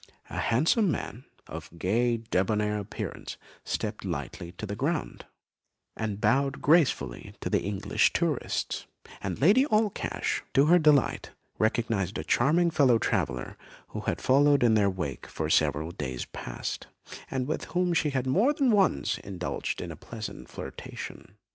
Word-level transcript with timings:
A 0.31 0.39
handsome 0.39 0.89
man, 0.89 1.25
of 1.45 1.69
gay 1.77 2.17
débonnaire 2.17 2.79
appearance, 2.79 3.37
stepped 3.63 4.03
lightly 4.03 4.51
to 4.53 4.65
the 4.65 4.75
ground, 4.75 5.27
and 5.95 6.19
bowed 6.19 6.59
gracefully 6.59 7.35
to 7.39 7.51
the 7.51 7.61
English 7.61 8.11
tourists; 8.11 8.87
and 9.21 9.39
Lady 9.39 9.63
Allcash, 9.67 10.41
to 10.55 10.65
her 10.65 10.79
delight, 10.79 11.29
recognised 11.59 12.17
a 12.17 12.23
charming 12.23 12.71
fellow 12.71 12.97
traveller 12.97 13.57
who 13.89 13.99
had 13.99 14.21
followed 14.23 14.63
in 14.63 14.73
their 14.73 14.89
wake 14.89 15.27
for 15.27 15.51
several 15.51 15.91
days 15.91 16.25
past, 16.25 16.87
and 17.29 17.45
with 17.47 17.65
whom 17.65 17.93
she 17.93 18.09
had 18.09 18.25
more 18.25 18.53
than 18.53 18.71
once 18.71 19.19
indulged 19.19 19.81
in 19.81 19.91
a 19.91 19.95
pleasant 19.95 20.49
flirtation. 20.49 21.35